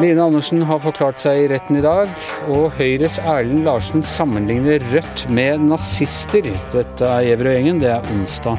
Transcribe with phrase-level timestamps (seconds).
[0.00, 2.08] Line Andersen har forklart seg i retten i dag,
[2.48, 6.46] og Høyres Erlend Larsen sammenligner Rødt med nazister.
[6.72, 7.82] Dette er Gjevrøy-gjengen.
[7.82, 8.56] Det er onsdag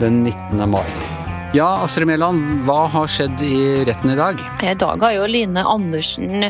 [0.00, 0.64] den 19.
[0.72, 0.86] mai.
[1.52, 4.40] Ja, Astrid Mæland, hva har skjedd i retten i dag?
[4.64, 6.48] I dag har jo Line Andersen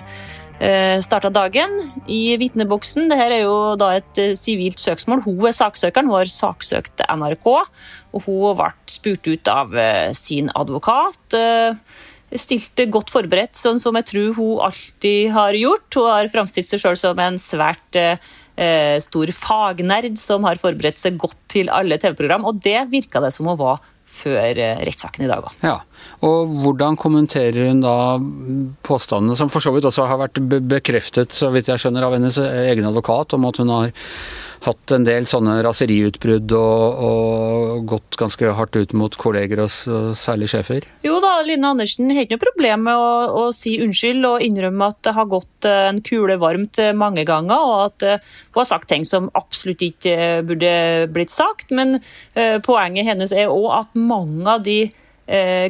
[1.03, 1.73] starta dagen
[2.07, 3.09] i vitneboksen.
[3.11, 5.25] Dette er jo da et eh, sivilt søksmål.
[5.25, 7.49] Hun er saksøkeren, hun har saksøkt NRK.
[8.13, 11.39] Og hun ble spurt ut av eh, sin advokat
[12.39, 15.89] stilte godt forberedt, sånn som jeg tror hun alltid har gjort.
[15.97, 21.19] Hun har framstilt seg sjøl som en svært eh, stor fagnerd som har forberedt seg
[21.21, 25.31] godt til alle TV-program, og det virka det som hun var før eh, rettssaken i
[25.31, 25.57] dag òg.
[25.65, 25.79] Ja.
[26.27, 27.97] Og hvordan kommenterer hun da
[28.87, 32.39] påstandene, som for så vidt også har vært bekreftet, så vidt jeg skjønner, av hennes
[32.39, 33.93] egen advokat, om at hun har
[34.63, 40.13] hatt en del sånne raseriutbrudd og, og, gått ganske hardt ut mot kolleger og, og
[40.19, 40.87] særlig sjefer?
[41.05, 43.11] Jo da, Line Andersen har ikke noe problem med å,
[43.43, 47.27] å, si unnskyld og innrømme at det har gått eh, en kule varmt eh, mange
[47.29, 50.73] ganger, og at uh, hun har sagt ting som absolutt ikke burde
[51.13, 51.73] blitt sagt.
[51.75, 55.02] Men uh, poenget hennes er òg at mange av de eh,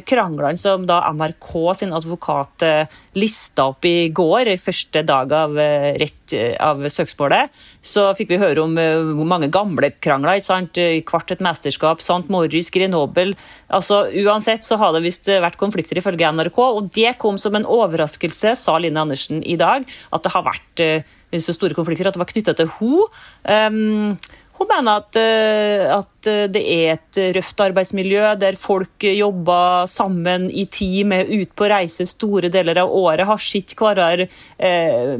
[0.03, 5.93] kranglene som da NRK sin advokat eh, lista opp i går, første dag av, eh,
[6.01, 10.41] rett, eh, av søksmålet, så fikk vi høre om eh, mange gamle krangler.
[10.41, 10.81] ikke sant?
[11.07, 12.29] Kvart et mesterskap, St.
[12.33, 13.37] Morris, Grenoble.
[13.69, 17.67] Altså, Uansett så har det visst vært konflikter ifølge NRK, og det kom som en
[17.67, 22.17] overraskelse, sa Line Andersen i dag, at det har vært eh, så store konflikter at
[22.17, 23.09] det var knytta til henne.
[23.43, 24.17] Um,
[24.53, 30.45] hun mener at, eh, at, eh, det er et røft arbeidsmiljø der folk jobber sammen
[30.51, 34.27] i team, er ute på reise store deler av året, har sitt hverandre
[34.59, 35.15] eh,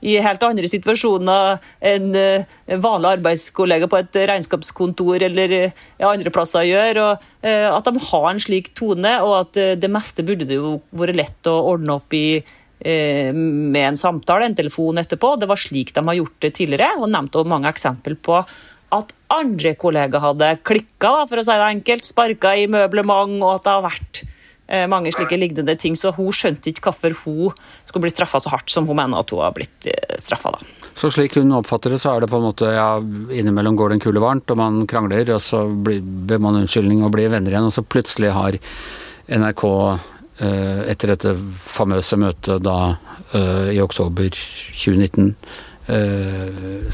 [0.00, 1.58] i helt andre situasjoner
[1.90, 2.46] enn eh,
[2.78, 5.56] vanlige arbeidskollegaer på et regnskapskontor eller
[5.98, 7.02] andre plasser gjør.
[7.02, 10.78] Og, eh, at de har en slik tone, og at det meste burde det jo
[10.94, 12.40] vært lett å ordne opp i
[12.78, 15.32] med en samtale, en telefon etterpå.
[15.40, 18.38] Det var slik de har gjort det tidligere, og nevnte mange eksempel på
[18.94, 23.66] at andre kollegaer hadde klikka, for å si det enkelt, sparka i møblement, og at
[23.66, 25.98] det har vært eh, mange slike lignende ting.
[25.98, 29.34] Så hun skjønte ikke hvorfor hun skulle bli straffa så hardt som hun mener at
[29.34, 29.90] hun har blitt
[30.22, 30.74] straffa, da.
[30.98, 33.98] Så slik hun oppfatter det, så er det på en måte ja, innimellom går det
[33.98, 37.68] en kule varmt, og man krangler, og så ber man unnskyldning og blir venner igjen,
[37.68, 38.58] og så plutselig har
[39.28, 40.06] NRK eh,
[40.38, 41.32] etter dette
[41.66, 42.76] famøse møtet da
[43.72, 45.32] i oktober 2019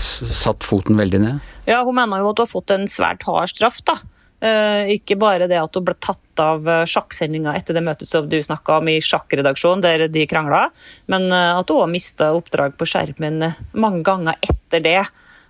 [0.01, 1.53] satt foten veldig ned?
[1.69, 3.83] Ja, Hun mener jo at hun har fått en svært hard straff.
[3.85, 3.99] da.
[4.45, 8.27] Eh, ikke bare det at hun ble tatt av eh, sjakksendinga etter det møtet som
[8.29, 10.67] du snakka om i sjakkredaksjonen, der de krangla,
[11.09, 13.41] men eh, at hun har mista oppdrag på skjermen
[13.73, 14.99] mange ganger etter det.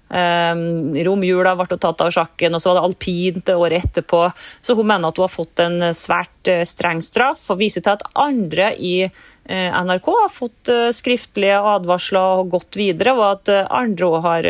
[0.05, 4.21] Um, romjula ble tatt av sjakken, og så var det alpint året etterpå.
[4.63, 8.07] Så hun mener at hun har fått en svært streng straff, og viser til at
[8.15, 8.97] andre i
[9.45, 14.49] NRK har fått skriftlige advarsler og gått videre, og at andre òg har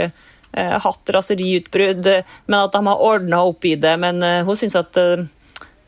[0.57, 2.07] Eh, hatt raseriutbrudd,
[2.47, 3.95] men at de har ordna opp i det.
[3.99, 5.25] Men eh, hun syns at eh,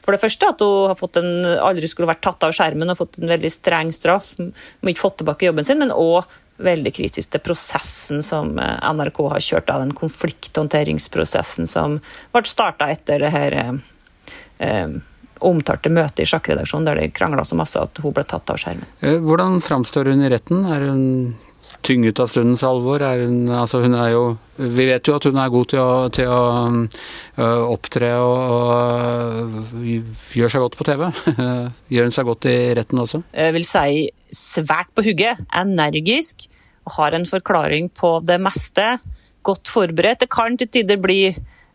[0.03, 1.31] for det første at hun har fått en,
[1.63, 4.33] aldri skulle vært tatt av skjermen og fått en veldig streng straff.
[4.39, 6.27] Må ikke fått tilbake jobben sin, men òg
[6.63, 11.99] veldig kritisk til prosessen som NRK har kjørt av den konflikthåndteringsprosessen som
[12.33, 14.97] ble starta etter det her eh,
[15.45, 18.89] omtalte møtet i sjakkredaksjonen der de krangla så masse at hun ble tatt av skjermen.
[19.27, 20.65] Hvordan framstår hun i retten?
[20.65, 21.05] Er hun
[21.87, 23.03] tynget av stundens alvor?
[23.05, 24.25] Er hun, altså hun er jo
[24.57, 26.43] Vi vet jo at hun er god til å, til å
[27.37, 31.05] uh, opptre og, og gjør seg godt på TV.
[31.93, 33.21] gjør hun seg godt i retten også?
[33.37, 35.45] Jeg vil si svært på hugget.
[35.55, 36.49] Energisk.
[36.97, 38.97] Har en forklaring på det meste.
[39.47, 40.25] Godt forberedt.
[40.25, 41.21] Det kan til tider bli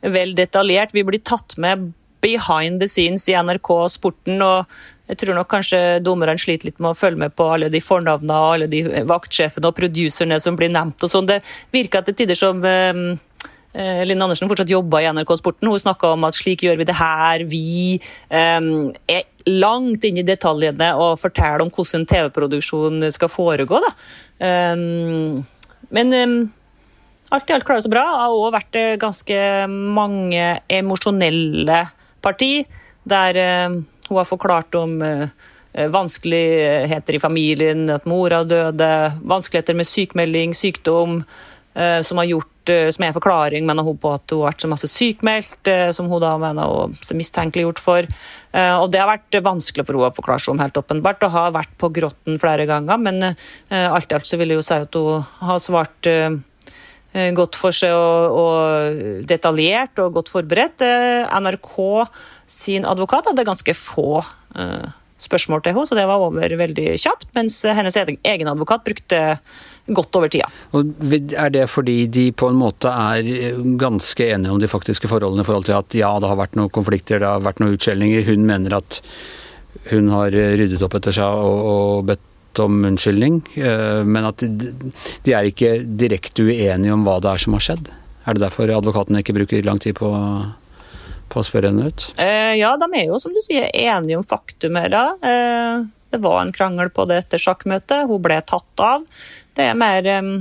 [0.02, 0.96] vel detaljert.
[0.98, 4.42] Vi blir tatt med behind the scenes i NRK Sporten.
[4.42, 4.66] og
[5.12, 8.38] jeg tror nok kanskje dommerne sliter litt med å følge med på alle de fornavnene
[8.38, 11.04] og alle de vaktsjefene og produserne som blir nevnt.
[11.04, 11.28] og sånn.
[11.28, 11.42] Det
[11.74, 13.02] virker til tider som eh,
[13.76, 15.68] eh, Linn Andersen fortsatt jobba i NRK Sporten.
[15.68, 17.44] Hun snakka om at slik gjør vi det her.
[17.44, 18.72] Vi eh,
[19.12, 23.84] er langt inn i detaljene og forteller om hvordan TV-produksjon skal foregå.
[23.84, 23.94] Da.
[24.48, 24.88] Eh,
[25.92, 26.38] men eh,
[27.32, 28.04] alt i alt klarer det så bra.
[28.08, 31.82] Det har òg vært eh, ganske mange emosjonelle
[32.22, 32.54] parti
[33.04, 33.38] der
[34.12, 35.28] hun har forklart om eh,
[35.74, 38.92] eh, vanskeligheter i familien, at mora døde,
[39.24, 41.22] vanskeligheter med sykmelding, sykdom,
[41.74, 44.62] eh, som har gjort som er en forklaring mener hun på at hun har vært
[44.62, 45.66] så masse sykmeldt,
[45.98, 48.06] som hun da mener hun er mistenkeliggjort for.
[48.54, 51.56] Og Det har vært vanskelig for henne å forklare seg om, helt åpenbart, og har
[51.58, 53.02] vært på grotten flere ganger.
[53.02, 53.34] Men
[53.74, 56.12] alt i alt så vil jeg jo si at hun har svart
[57.36, 60.86] godt for seg og, og, detaljert og godt forberedt.
[61.44, 61.76] NRK
[62.48, 64.24] sin advokat hadde ganske få
[65.22, 67.30] spørsmål til henne, så det var over veldig kjapt.
[67.38, 69.20] Mens hennes egen advokat brukte
[69.92, 70.48] godt over tida.
[70.78, 75.46] Og er det fordi de på en måte er ganske enige om de faktiske forholdene
[75.46, 78.26] i forhold til at ja, det har vært noen konflikter, det har vært noen utskjellinger.
[78.30, 79.02] Hun mener at
[79.92, 82.28] hun har ryddet opp etter seg og, og bedt
[82.60, 83.42] om unnskyldning.
[83.56, 87.92] Eh, men at de, er ikke direkte uenige om hva det er som har skjedd.
[88.26, 90.12] Er det derfor advokatene ikke bruker lang tid på
[91.32, 92.10] på å spørre henne ut?
[92.20, 94.92] Eh, ja, de er jo som du sier enige om faktumet.
[94.92, 98.10] Eh, det var en krangel på det etter sjakkmøtet.
[98.10, 99.06] Hun ble tatt av.
[99.56, 100.34] Det er mer um,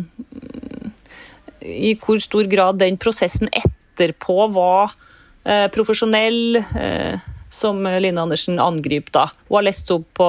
[1.62, 4.90] i hvor stor grad den prosessen etterpå var
[5.46, 6.64] uh, profesjonell,
[7.50, 9.24] som Line Andersen angriper da.
[9.48, 10.28] Hun har lest opp på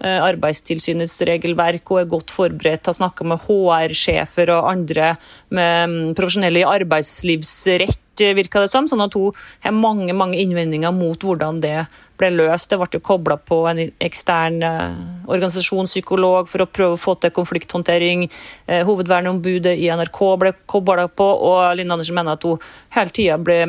[0.00, 5.14] Arbeidstilsynets regelverk, og er godt forberedt, har snakka med HR-sjefer og andre
[5.56, 8.86] med um, profesjonelle i arbeidslivsrett virka det som.
[8.88, 9.34] Sånn at hun
[9.64, 11.86] har mange mange innvendinger mot hvordan det
[12.18, 12.70] ble løst.
[12.70, 14.96] Det ble jo kobla på en ekstern eh,
[15.26, 18.26] organisasjonspsykolog for å prøve å få til konflikthåndtering.
[18.66, 22.62] Eh, hovedverneombudet i NRK ble kobla på, og Linn Andersen mener at hun
[22.96, 23.60] hele tida ble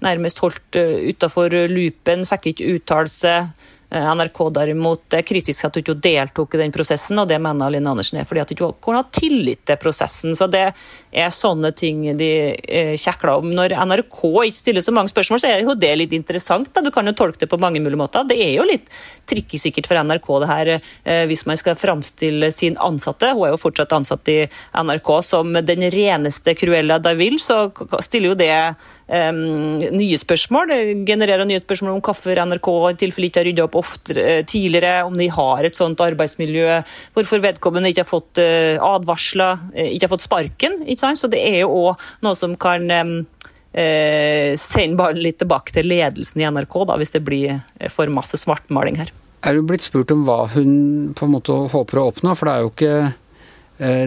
[0.00, 3.36] nærmest holdt utafor loopen, fikk ikke uttalelse.
[3.50, 7.72] Eh, NRK derimot er kritisk at hun ikke deltok i den prosessen, og det mener
[7.74, 10.36] Linn Andersen er fordi at hun ikke kunne ha tillit til prosessen.
[10.38, 10.68] Så det
[11.10, 13.50] er sånne ting de eh, kjekler om.
[13.54, 16.70] Når NRK ikke stiller så mange spørsmål, så er jo det litt interessant.
[16.74, 16.84] Da.
[16.84, 18.26] Du kan jo tolke det på mange mulige måter.
[18.28, 18.86] Det er jo litt
[19.30, 23.32] tricky sikkert for NRK det her, eh, hvis man skal framstille sin ansatte.
[23.34, 24.38] Hun er jo fortsatt ansatt i
[24.78, 27.66] NRK som den reneste Cruella da vil, så
[28.04, 30.70] stiller jo det eh, nye spørsmål.
[30.70, 30.80] Det
[31.10, 35.02] genererer nye spørsmål om hvorfor NRK i tilfelle ikke har rydda opp oftere, eh, tidligere,
[35.08, 36.80] om de har et sånt arbeidsmiljø.
[37.18, 40.80] Hvorfor vedkommende ikke har fått uh, advarsler, uh, ikke har fått sparken.
[40.86, 40.99] ikke?
[41.00, 46.42] Så det er jo òg noe som kan uh, sende ballen litt tilbake til ledelsen
[46.42, 47.60] i NRK, da, hvis det blir
[47.92, 49.12] for masse svartmaling her.
[49.46, 52.34] Er du blitt spurt om hva hun på en måte håper å oppnå?
[52.36, 52.96] For det er jo ikke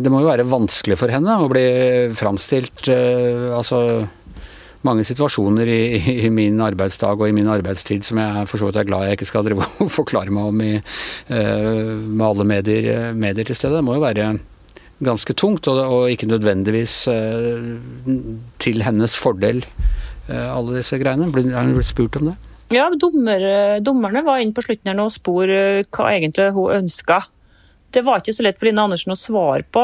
[0.04, 1.64] Det må jo være vanskelig for henne å bli
[2.14, 3.80] framstilt altså
[4.88, 5.82] mange situasjoner i,
[6.26, 9.18] i, min arbeidsdag og i min arbeidstid som jeg for så vidt er glad jeg
[9.18, 9.54] ikke skal
[10.00, 10.74] forklare meg om i,
[11.30, 13.80] med alle medier, medier, til stede.
[13.80, 14.34] Det må jo være
[15.06, 17.76] ganske tungt, og, og ikke nødvendigvis uh,
[18.64, 19.64] til hennes fordel,
[20.30, 21.30] uh, alle disse greiene.
[21.54, 22.40] Har hun blitt spurt om det?
[22.74, 23.44] Ja, dommer,
[23.86, 27.20] dommerne var inne på slutten her nå og spor hva egentlig hun ønska.
[27.94, 29.84] Det var ikke så lett for Line Andersen å svare på.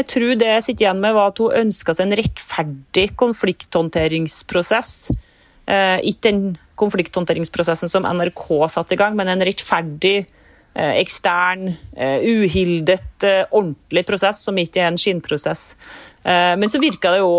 [0.00, 4.92] Jeg tror det jeg sitter igjen med, var at hun ønska seg en rettferdig konflikthåndteringsprosess.
[5.70, 6.44] Eh, ikke den
[6.80, 10.39] konflikthåndteringsprosessen som NRK satte i gang, men en rettferdig, eh,
[10.74, 15.74] ekstern, eh, uhildet, eh, ordentlig prosess som ikke er en skinnprosess.
[16.22, 17.32] Eh, men så virka det jo,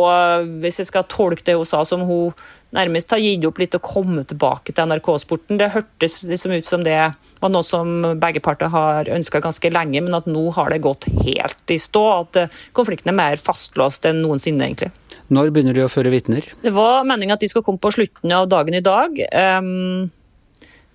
[0.62, 2.34] hvis jeg skal tolke det hun sa, som hun
[2.76, 5.60] nærmest har gitt opp litt å komme tilbake til NRK-sporten.
[5.60, 7.00] Det hørtes liksom ut som det
[7.42, 11.08] var noe som begge parter har ønska ganske lenge, men at nå har det gått
[11.26, 12.06] helt i stå.
[12.22, 14.92] At eh, konflikten er mer fastlåst enn noensinne, egentlig.
[15.32, 16.48] Når begynner de å føre vitner?
[16.64, 19.20] Det var meninga at de skal komme på slutten av dagen i dag.
[19.32, 20.10] Um,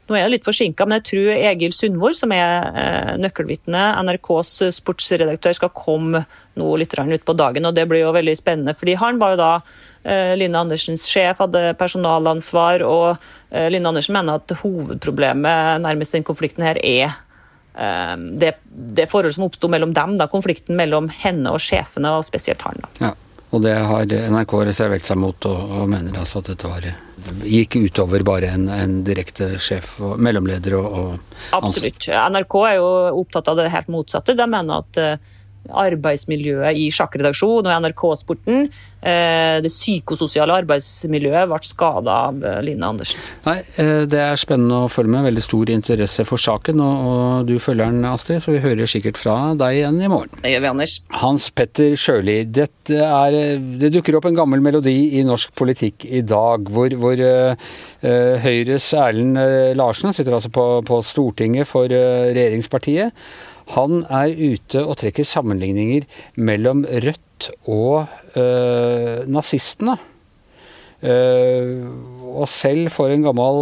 [0.06, 4.52] nå er jeg litt forsinka, men jeg tror Egil Sundvor, som er eh, nøkkelvitne, NRKs
[4.78, 6.22] sportsredaktør, skal komme
[6.56, 7.66] nå litt ut på dagen.
[7.66, 8.74] og Det blir jo veldig spennende.
[8.74, 9.52] fordi Han var jo da
[10.04, 12.82] eh, Line Andersens sjef, hadde personalansvar.
[12.82, 13.16] og
[13.50, 17.10] eh, Line Andersen mener at hovedproblemet nærmest den konflikten her er
[17.74, 22.24] eh, det, det forholdet som oppsto mellom dem, da, konflikten mellom henne og sjefene, og
[22.24, 22.78] spesielt han.
[22.82, 23.08] da.
[23.08, 23.14] Ja.
[23.56, 26.88] Og det har NRK reservert seg mot, og, og mener altså at dette var,
[27.46, 32.10] gikk utover bare en, en direkte sjef, og mellomleder og, og Absolutt.
[32.12, 32.90] NRK er jo
[33.22, 34.36] opptatt av det helt motsatte.
[34.36, 35.34] De mener at uh,
[35.70, 38.68] arbeidsmiljøet i sjakkredaksjonen og i NRK-sporten.
[39.06, 43.22] Eh, det psykososiale arbeidsmiljøet ble skada av eh, Line Andersen.
[43.44, 45.26] Nei, eh, Det er spennende å følge med.
[45.28, 46.82] Veldig stor interesse for saken.
[46.82, 50.32] Og, du følger den, Astrid, så vi hører sikkert fra deg igjen i morgen.
[50.42, 50.96] Det gjør vi, Anders.
[51.22, 56.66] Hans Petter Sjøli, det, det dukker opp en gammel melodi i norsk politikk i dag,
[56.72, 57.22] hvor, hvor
[58.06, 59.38] Høyres Erlend
[59.78, 63.14] Larsen sitter altså på, på Stortinget for regjeringspartiet.
[63.74, 66.06] Han er ute og trekker sammenligninger
[66.38, 68.06] mellom Rødt og
[68.38, 69.98] øh, nazistene.
[70.96, 71.84] Uh,
[72.40, 73.58] og selv for en gammel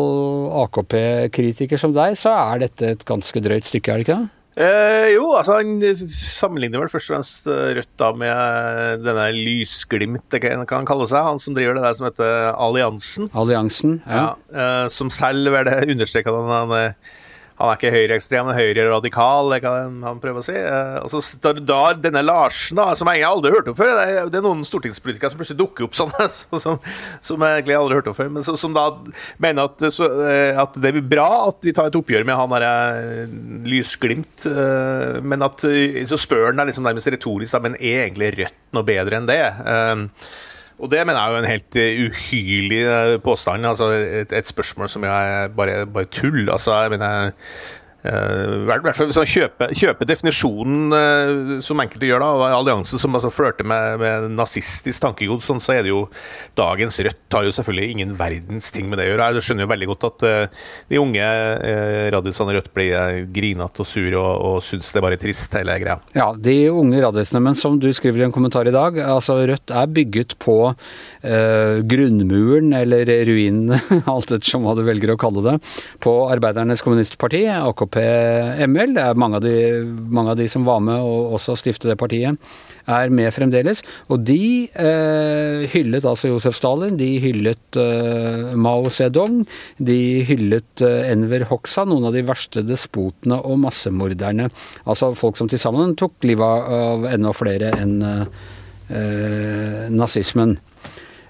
[0.63, 4.31] AKP-kritiker som deg, så er dette et ganske drøyt stykke, er det ikke det?
[4.55, 5.81] Eh, jo, altså han
[6.15, 11.27] sammenligner vel først og fremst Rødt da med denne lysglimt, det kan han kalle seg.
[11.27, 13.29] Han som driver det der som heter Alliansen.
[13.35, 14.23] Alliansen, ja.
[14.23, 16.95] ja eh, som selv er det understreka han, han
[17.55, 20.57] han er ikke høyreekstrem, men høyreradikal, kan han prøve å si.
[20.59, 23.93] Eh, og så står da denne Larsen, da, som jeg aldri har hørt om før
[23.95, 26.11] Det er, noen stortingspolitikere som plutselig dukker opp sånn,
[26.65, 26.81] som,
[27.23, 28.89] som jeg egentlig aldri har hørt om før, men som da
[29.43, 32.57] mener at, så, eh, at, det blir bra at vi tar et oppgjør med han
[32.57, 32.73] derre
[33.05, 33.37] eh,
[33.71, 34.49] Lysglimt,
[35.25, 39.21] men at så spør han liksom nærmest retorisk, da, men er egentlig Rødt noe bedre
[39.21, 39.41] enn det?
[40.78, 41.76] Og det mener jeg er jo en helt
[42.09, 43.66] uhyrlig påstand.
[43.66, 46.50] altså Et, et spørsmål som er bare, bare tull.
[46.50, 47.31] altså jeg mener
[48.05, 53.01] Uh, hvert fall Hvis man kjøper, kjøper definisjonen uh, som enkelte gjør, da, av alliansen
[53.01, 56.03] som altså flørter med, med nazistisk tankegods, sånn, så er det jo
[56.59, 59.29] dagens Rødt har jo selvfølgelig ingen verdens ting med det å gjøre.
[59.39, 63.89] Jeg skjønner jo veldig godt at uh, de unge uh, radiosene Rødt blir grinete og
[63.89, 65.97] sure og, og syns det er bare trist, hele greia.
[66.13, 69.73] Ja, de unge radiosene, men som du skriver i en kommentar i dag, altså Rødt
[69.73, 70.59] er bygget på
[71.25, 73.73] grunnmuren, eller ruinen,
[74.13, 75.55] alt ettersom hva du velger å kalle det,
[76.05, 78.95] på Arbeidernes Kommunistparti, AKP ML.
[78.97, 81.99] Det er mange av, de, mange av de som var med og også stifte det
[82.01, 82.39] partiet,
[82.91, 83.81] er med fremdeles.
[84.13, 89.43] Og de eh, hyllet altså Josef Stalin, de hyllet eh, Mao Zedong,
[89.79, 89.99] de
[90.29, 94.51] hyllet eh, Enver Hoxha, noen av de verste despotene og massemorderne.
[94.85, 100.59] Altså folk som til sammen tok livet av enda flere enn eh, nazismen.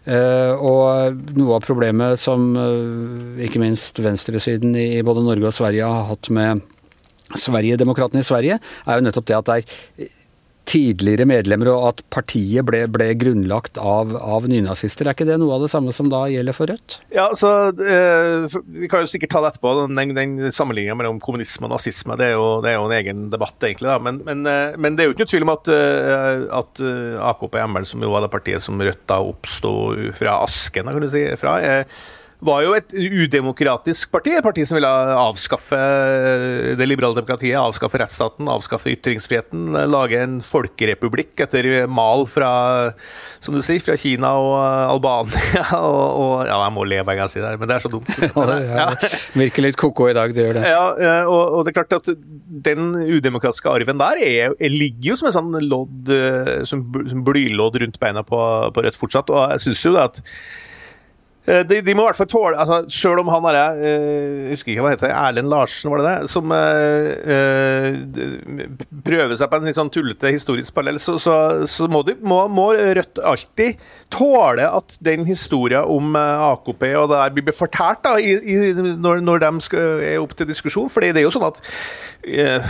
[0.04, 5.88] Uh, og noe av problemet som uh, ikke minst venstresiden i både Norge og Sverige
[5.88, 6.60] har hatt med
[7.40, 10.12] Sverigedemokraterna i Sverige, er jo nettopp det at det er
[10.68, 15.06] tidligere medlemmer, og at partiet ble, ble grunnlagt av, av, nynazister.
[15.06, 16.98] Er ikke det noe av det samme som da gjelder for Rødt?
[17.14, 21.68] Ja, så eh, Vi kan jo sikkert ta det etterpå, den, den sammenligninga mellom kommunisme
[21.68, 22.18] og nazisme.
[22.20, 23.90] Det er, jo, det er jo, en egen debatt, egentlig.
[23.92, 26.84] da, Men, men, eh, men det er jo ikke noe tvil om at, eh, at
[26.84, 29.74] eh, AKP ML, som jo var det partiet som Rødt da oppsto
[30.16, 31.88] fra asken, kan du si, fra, er
[32.44, 34.34] var jo et udemokratisk parti.
[34.36, 35.78] Et parti som ville avskaffe
[36.78, 42.52] det liberale demokratiet, avskaffe rettsstaten, avskaffe ytringsfriheten, lage en folkerepublikk etter mal fra
[43.44, 45.64] som du sier, fra Kina og Albania.
[45.84, 47.90] Og, og ja, jeg må le hver gang jeg sier det, men det er så
[47.92, 48.08] dumt.
[48.24, 49.08] Ja, det ja.
[49.36, 50.62] virker litt ko-ko i dag, det gjør det.
[50.70, 50.82] Ja,
[51.28, 52.08] og, og, det er klart at
[52.68, 56.12] den udemokratiske arven der er, ligger jo som en sånn lodd,
[56.68, 58.40] som, som blylodd rundt beina på,
[58.74, 60.63] på Rødt fortsatt, og jeg syns jo det at Eh,
[61.44, 64.84] de, de, må i hvert fall tåle altså, Selv om han er uh, husker ikke
[64.84, 66.30] hva han heter, Erlend Larsen, var det det?
[66.32, 68.62] Som uh, uh,
[69.04, 71.34] prøver seg på en litt sånn tullete historisk parallell, så, så,
[71.68, 73.82] så må, de, må, må, Rødt alltid
[74.12, 79.20] tåle at den historien om AKP og det der blir fortalt da, i, i, når,
[79.24, 80.88] når, de skal, er opp til diskusjon.
[80.92, 81.60] For det er jo sånn at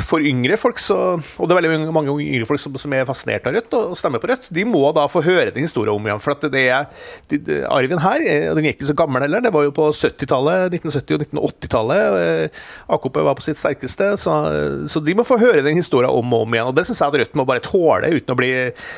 [0.09, 3.47] for yngre folk, så, og det er veldig mange yngre folk som, som er fascinert
[3.47, 6.23] av Rødt og stemmer på Rødt, de må da få høre den historien om igjen.
[6.25, 6.89] For at det er,
[7.31, 9.43] det, arven her er den er ikke så gammel heller.
[9.45, 12.63] Det var jo på 70-tallet, 1970- og 1980-tallet eh,
[12.97, 14.15] AKP var på sitt sterkeste.
[14.21, 14.35] Så,
[14.91, 16.71] så, de må få høre den historien om og om igjen.
[16.71, 18.51] Og det syns jeg at Rødt må bare tåle, uten å bli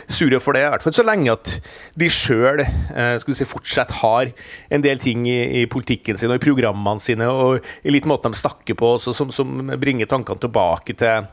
[0.07, 0.65] sure for det.
[0.67, 1.57] I hvert fall så lenge at
[1.99, 4.33] de sjøl eh, si, fortsatt har
[4.71, 8.35] en del ting i, i, politikken sin og i programmene sine og i litt måten
[8.35, 11.27] de snakker på, også, som, som bringer tankene tilbake til,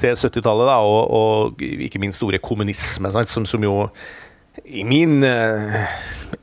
[0.00, 3.84] til 70-tallet, og, og, ikke minst ordet kommunisme, sant, som, som jo
[4.62, 5.80] i min eh,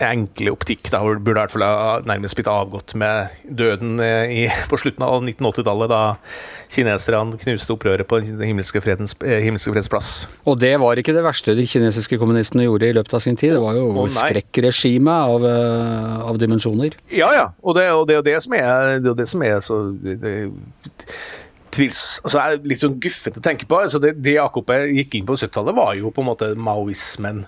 [0.03, 4.79] enkle optikk da, burde i hvert fall nærmest blitt avgått med døden eh, i, på
[4.81, 6.01] slutten av 1980-tallet, da
[6.71, 10.11] kineserne knuste opprøret på Den himmelske, fredens, eh, himmelske freds plass.
[10.43, 13.55] Og det var ikke det verste de kinesiske kommunistene gjorde i løpet av sin tid?
[13.55, 15.47] Det var jo oh, skrekkregime av,
[16.27, 16.99] av, dimensjoner?
[17.15, 17.47] Ja, ja.
[17.63, 20.35] Og det, er jo det som er, det, det som er så det,
[21.71, 23.79] tvils, altså er litt sånn guffete å tenke på.
[23.85, 27.45] Altså det, det AKP gikk inn på 70-tallet, var jo på en måte maoismen.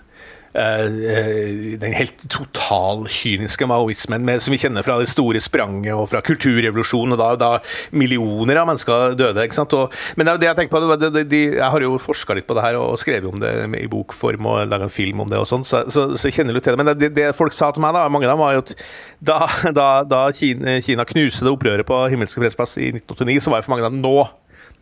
[0.54, 6.20] Eh, eh, den helt totalkyniske maoismen som vi kjenner fra det store spranget og fra
[6.22, 9.42] kulturrevolusjonen, og da, da millioner av mennesker døde.
[9.42, 9.74] ikke sant?
[9.74, 12.46] Og, men det, det jeg tenker på, det, det, de, jeg har jo forska litt
[12.46, 15.42] på det her og skrevet om det i bokform og laga en film om det,
[15.42, 16.84] og sånn, så, så, så, kjenner litt til det.
[16.84, 18.74] Men det, det, folk sa til meg, da, mange av dem var jo at
[19.18, 19.40] da,
[19.80, 23.66] da, da Kina, Kina knuste det opprøret på Himmelske fredsplass i 1989, så var det
[23.66, 24.16] for mange av dem nå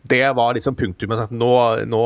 [0.03, 1.31] det var liksom punktumet.
[1.31, 1.51] Nå,
[1.87, 2.03] nå,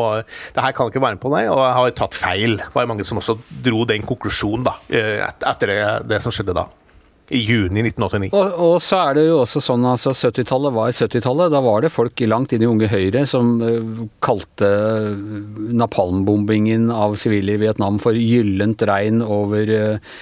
[0.53, 2.59] det her kan ikke være med på, nei, og jeg har tatt feil.
[2.61, 5.79] Det var mange som også dro den konklusjonen da, eh, etter det,
[6.13, 6.67] det som skjedde da
[7.27, 8.29] i juni 1989.
[8.31, 11.51] Og, og, så er det jo også sånn altså 70-tallet var 70-tallet.
[11.51, 14.69] Da var det folk langt inn i Unge Høyre som uh, kalte
[15.75, 20.15] napalmbombingen av sivile i Vietnam for gyllent regn over uh,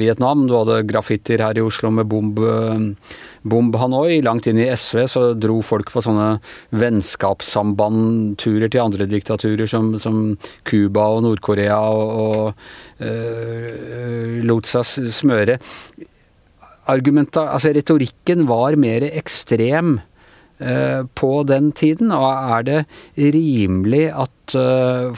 [0.00, 0.44] Vietnam.
[0.48, 2.76] Du hadde graffitier her i Oslo med bomb, uh,
[3.42, 4.20] bomb Hanoi.
[4.24, 6.36] Langt inn i SV så dro folk på sånne
[6.78, 12.54] vennskapssambandturer til andre diktaturer som, som Cuba og Nord-Korea og, og
[14.46, 15.58] lot seg smøre
[16.82, 20.00] altså retorikken var mer ekstrem
[21.14, 22.12] på den tiden?
[22.14, 22.80] Og er det
[23.16, 24.56] rimelig at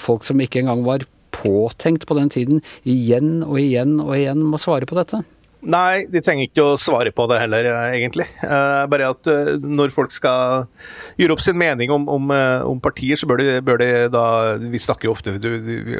[0.01, 1.05] folk som ikke engang var
[1.35, 5.25] påtenkt på den tiden, igjen og igjen og igjen må svare på dette?
[5.65, 8.27] Nei, de trenger ikke å svare på det heller, eh, egentlig.
[8.43, 10.67] Uh, bare at uh, når folk skal
[11.21, 14.25] gjøre opp sin mening om, om, uh, om partier, så bør de, bør de, da
[14.61, 15.49] Vi snakker jo ofte du,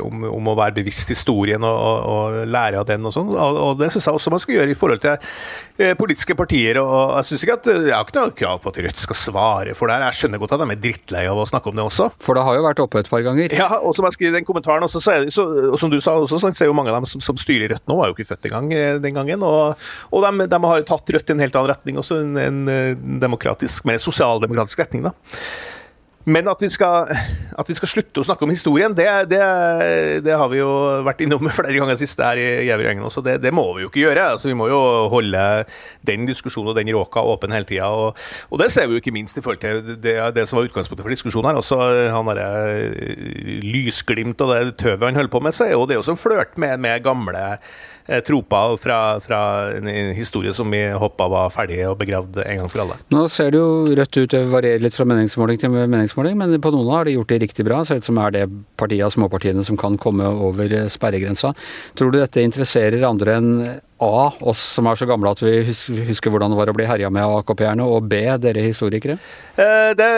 [0.03, 3.61] om, om, å være bevisst historien og, og, og, lære av den og sånn, og,
[3.61, 6.79] og, det syns jeg også man skal gjøre i forhold til politiske partier.
[6.79, 9.75] og Jeg synes ikke at jeg har ikke noe krav på at Rødt skal svare
[9.79, 10.07] for det her.
[10.11, 12.11] Jeg skjønner godt at de er drittlei av å snakke om det også.
[12.23, 13.55] For det har jo vært oppe et par ganger.
[13.57, 15.99] Ja, og som jeg skriver i den kommentaren også, så er så, og som du
[16.05, 18.17] sa også, så er jo mange av dem som, som styrer Rødt nå, var jo
[18.17, 18.71] ikke født engang
[19.03, 19.43] den gangen.
[19.43, 22.35] og og, og de, de, har tatt Rødt i en helt annen retning, også en,
[22.41, 25.07] en demokratisk, mer sosialdemokratisk retning.
[25.07, 25.15] da.
[26.25, 27.11] Men at vi, skal,
[27.53, 29.43] at vi skal, slutte å snakke om historien, det, det,
[30.25, 30.71] det, har vi jo
[31.05, 33.21] vært innom flere ganger siste her i Gjævergjengen også.
[33.25, 34.31] Det, det, må vi jo ikke gjøre.
[34.33, 34.81] Altså, vi må jo
[35.13, 35.45] holde
[36.09, 37.91] den diskusjonen og den råka åpen hele tida.
[37.93, 41.05] Og, og, det ser vi jo ikke minst i forhold til det, som var utgangspunktet
[41.05, 41.61] for diskusjonen her.
[41.61, 41.81] Også
[42.15, 46.17] han derre eh, lysglimt og det tøvet han holder på med, er jo det også
[46.17, 47.59] en flørt med, med gamle Eh,
[48.27, 49.39] tropa fra, fra,
[49.77, 52.99] en historie som vi håpa var ferdig og begravd en gang for alle.
[53.15, 56.75] Nå ser det jo rødt ut, det varierer litt fra meningsmåling til meningsmåling, men på
[56.75, 57.81] noen har de gjort det riktig bra.
[57.85, 58.45] Ser ut som er det
[58.81, 61.55] partiet av småpartiene som kan komme over sperregrensa.
[61.97, 63.53] Tror du dette interesserer andre enn
[64.05, 65.63] A, oss som er så gamle at vi
[66.09, 69.17] husker hvordan det var å bli herja med av AKP-erne, og B, dere historikere?
[69.55, 70.09] Eh, det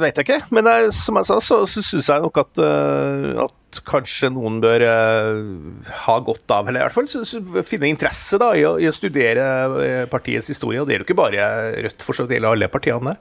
[0.00, 3.46] vet jeg ikke, men jeg, som jeg sa, så, så syns jeg nok at, uh,
[3.86, 8.64] kanskje noen bør uh, ha godt av, eller i hvert fall finne interesse da, i,
[8.66, 10.80] å, i å studere uh, partiets historie.
[10.80, 11.48] Og det er jo ikke bare
[11.84, 13.14] Rødt, for så vidt gjelder alle partiene.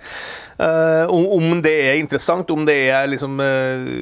[0.60, 3.40] Uh, om, det er interessant, om det er liksom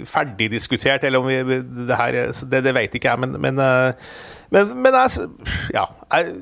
[0.10, 2.18] ferdigdiskutert, eller om vi, det her
[2.52, 3.62] Det, det vet ikke jeg, men, men,
[4.52, 5.30] men, men jeg,
[5.74, 6.36] ja, jeg,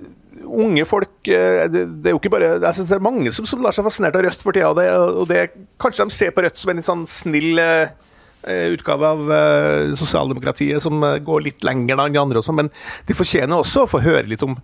[0.49, 3.61] unge folk det, det, er jo ikke bare Jeg synes det er mange som, som
[3.61, 4.71] lar seg fascinert av Rødt for tida.
[4.71, 5.47] Og det, og det,
[5.81, 7.89] kanskje de ser på Rødt som en litt sånn snill Eh,
[8.47, 12.69] utgave av uh, sosialdemokratiet som uh, går litt lenger enn de andre, også, men
[13.07, 14.55] de fortjener også å få høre litt om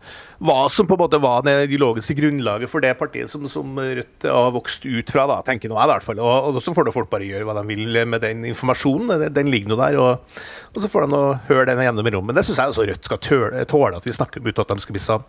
[0.45, 4.27] hva som på en måte var det ideologiske grunnlaget for det partiet som, som Rødt
[4.27, 6.21] har vokst ut fra, da, tenker nå jeg i hvert fall.
[6.23, 9.51] Og, og, så får folk bare gjøre hva de vil med den informasjonen, den, den
[9.51, 9.99] ligger nå der.
[10.01, 12.37] Og, og, så får de høre den gjennom i rommet.
[12.37, 14.83] Det syns jeg også Rødt skal tåle, tåle at vi snakker om, uten at de
[14.83, 15.19] skal bli så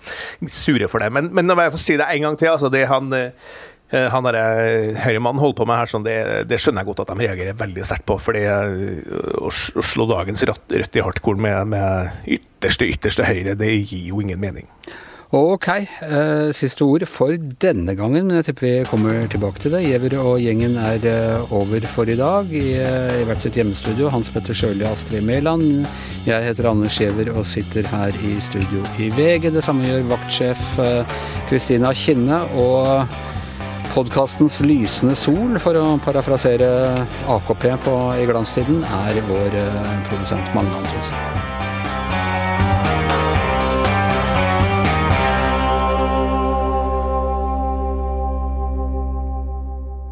[0.50, 1.12] sure for det.
[1.14, 3.30] Men, men når jeg får si det en gang til, altså det han Eh,
[3.94, 6.16] han derre eh, høyremannen holder på med her, sånn, det,
[6.50, 8.18] det, skjønner jeg godt at de reagerer veldig sterkt på.
[8.18, 13.70] fordi eh, å, å slå dagens rødt, i hardcore med, med ytterste, ytterste høyre, det
[13.84, 14.66] gir jo ingen mening.
[15.34, 19.82] Ok, eh, siste ord for denne gangen, men jeg tipper vi kommer tilbake til det.
[19.82, 24.10] Giæver og gjengen er eh, over for i dag i, i hvert sitt hjemmestudio.
[24.14, 25.86] Hans Petter Sjøli og Astrid Mæland.
[26.26, 29.50] Jeg heter Anders Giæver og sitter her i studio i VG.
[29.54, 30.66] Det samme gjør vaktsjef
[31.50, 32.44] Kristina eh, Kinne.
[32.54, 33.25] og
[33.96, 36.66] Podkastens lysende sol, for å parafrasere
[37.32, 41.16] AKP på, i glanstiden, er vår eh, produsent Magne Antonsen.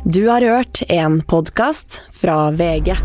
[0.05, 2.97] Du har hørt en podkast fra VG.